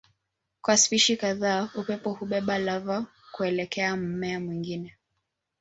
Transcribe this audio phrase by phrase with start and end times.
[0.61, 4.97] Kwa spishi kadhaa upepo hubeba lava kuelekea mmea mwingine.